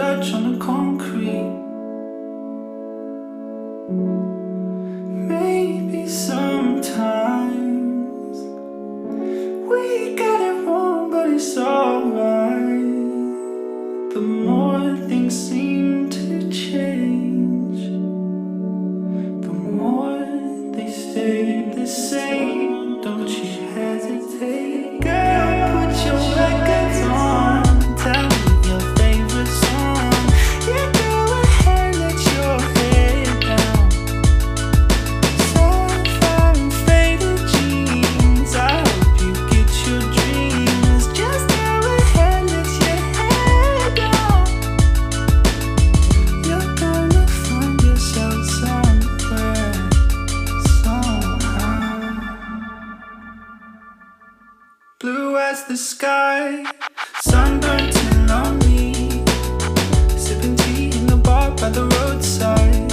[0.00, 0.64] dutch on the
[55.00, 56.62] Blue as the sky,
[57.22, 58.92] sunburnt and lonely.
[60.18, 62.90] Sipping tea in the bar by the roadside.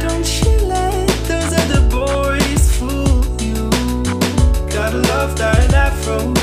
[0.00, 3.70] Don't you let those other boys fool you.
[4.74, 6.39] Gotta love that afro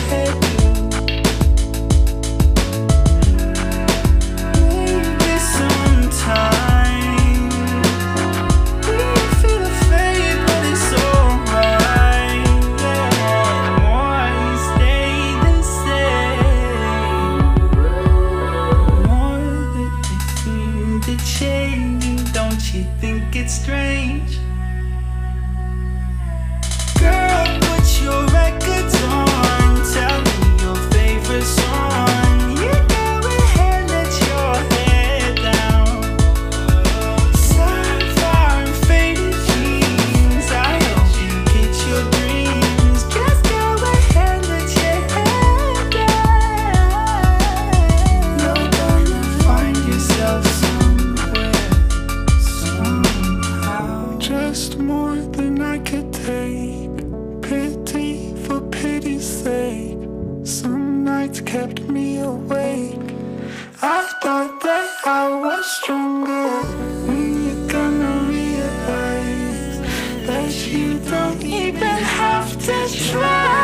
[54.87, 56.95] more than I could take.
[57.41, 59.99] Pity for pity's sake.
[60.43, 63.09] Some nights kept me awake.
[63.81, 66.47] I thought that I was stronger.
[67.05, 69.77] When you're gonna realize
[70.29, 72.77] that you don't even have to
[73.09, 73.56] try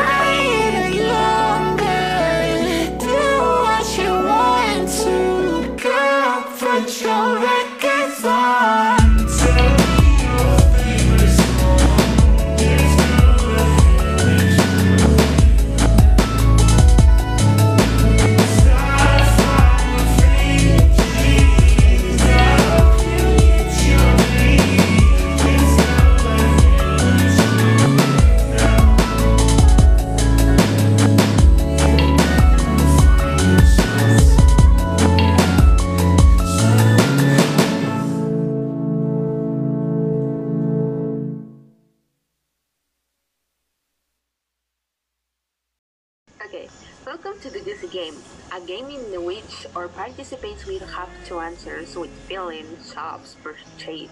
[47.93, 48.15] Game,
[48.51, 54.09] a game in which our participants will have to answer with fill-in, shops, purchase,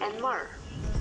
[0.00, 0.46] and more.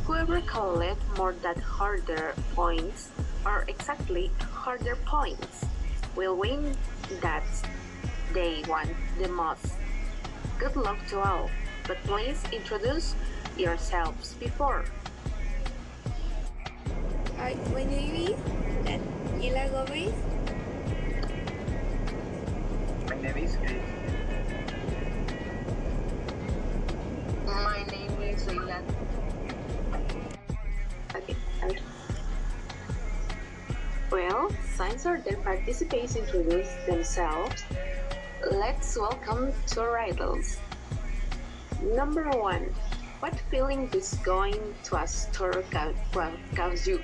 [0.05, 3.11] Whoever collect more than harder points,
[3.45, 5.65] or exactly harder points,
[6.15, 6.75] will win
[7.21, 7.45] that
[8.33, 8.89] they want
[9.21, 9.75] the most.
[10.57, 11.51] Good luck to all,
[11.87, 13.13] but please introduce
[13.55, 14.85] yourselves before.
[17.37, 18.39] Hi, my name is
[18.81, 20.34] Daniela Gomez.
[23.35, 23.57] Chris.
[27.46, 28.79] My name is Leila.
[34.09, 37.66] Well, since our dear participants introduce themselves,
[38.52, 40.58] let's welcome two rivals.
[41.84, 42.73] Number one,
[43.20, 45.61] what feeling does going to a store
[46.55, 47.03] cause you?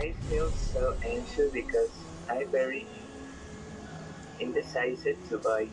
[0.00, 1.90] I feel so anxious because
[2.28, 2.88] I very
[4.40, 5.68] indecisive to buy.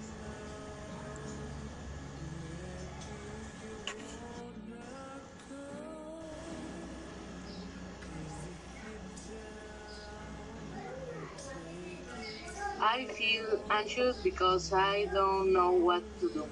[12.81, 16.47] I feel anxious because I don't know what to do.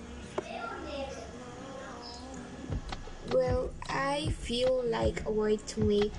[3.31, 6.13] Well, I feel like a way to make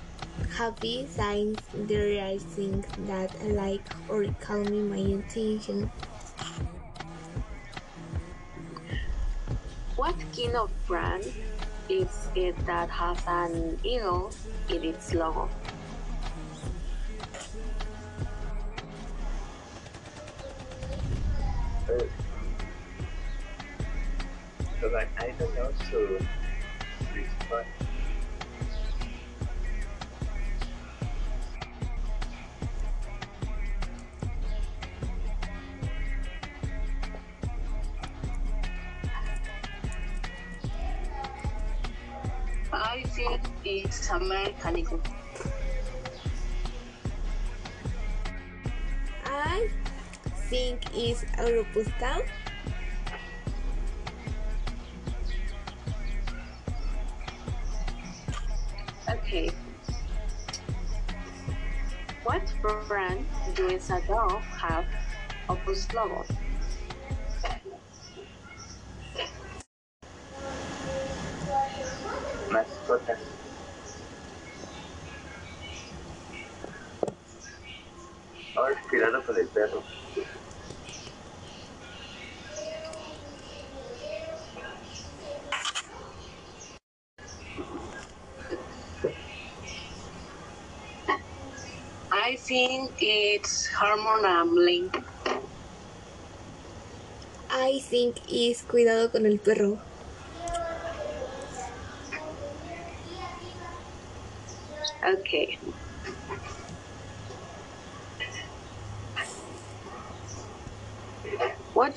[0.49, 1.59] happy signs.
[1.73, 5.91] there are things that I like or call me my attention.
[9.95, 11.33] What kind of brand
[11.89, 14.31] is it that has an eagle
[14.69, 15.56] in its logo?
[43.67, 45.01] It's American Eagle.
[49.25, 49.67] I
[50.49, 52.25] think it's Aeropostale.
[59.09, 59.49] Okay.
[62.23, 62.41] What
[62.87, 64.85] brand does Adolf have
[65.49, 66.23] of its logo?
[72.49, 73.36] Mascotas.
[78.87, 79.83] Ahora cuidado con el perro.
[92.11, 94.89] I think it's Harmon Amlin.
[97.49, 99.79] I think it's Cuidado con el perro.
[105.03, 105.57] Okay.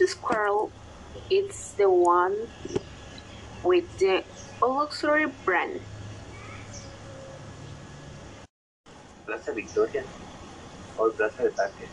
[0.01, 0.73] What squirrel
[1.29, 2.49] is the one
[3.63, 4.25] with the
[4.63, 5.79] oh, luxury brand?
[9.27, 10.05] Plaza Victoria.
[10.99, 11.87] O Plaza de Parque.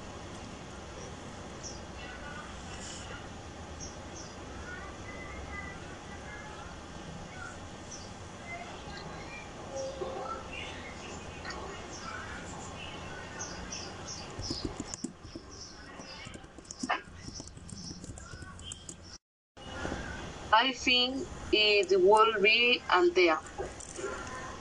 [20.59, 23.37] I think it will be Antea.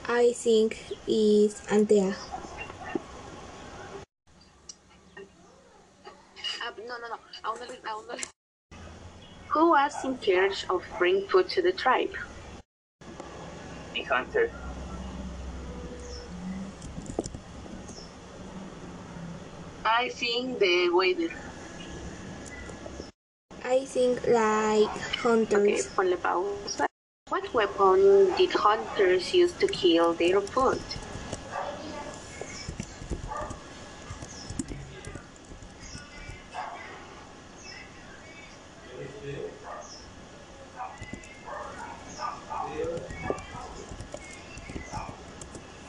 [0.07, 0.77] I think
[1.07, 2.13] it's Antea.
[6.61, 7.17] Uh, no, no, no.
[7.43, 8.77] Aún no le- aún no le-
[9.47, 12.13] Who was in charge of bringing food to the tribe?
[13.95, 14.51] The Hunter.
[19.83, 21.33] I think the waiter.
[23.69, 25.87] I think like Okay, hunters.
[25.95, 26.85] ponle pausa.
[27.27, 30.79] What weapon did hunters use to kill their food?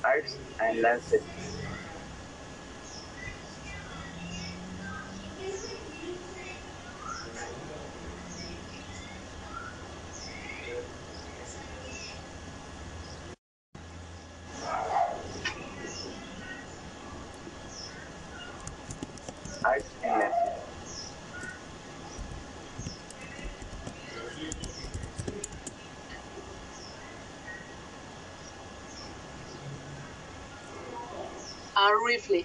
[0.05, 1.23] Arts and Lancet.
[19.65, 20.55] Arts and Lancet.
[31.77, 32.43] A rifle.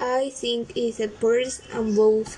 [0.00, 2.36] I think it's a purse and bows.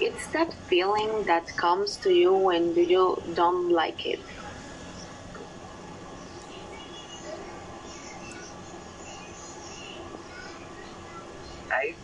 [0.00, 4.20] It's that feeling that comes to you when you don't like it.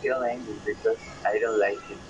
[0.02, 2.02] Feel angry because I don't like it.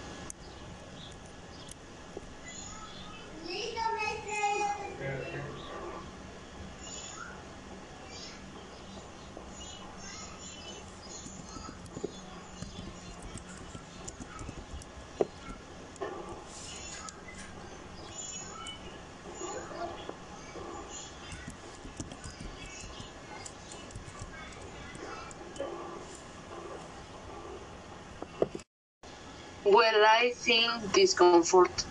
[29.73, 31.85] Well, I think discomfort.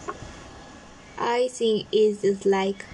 [1.18, 2.86] I think it's dislike.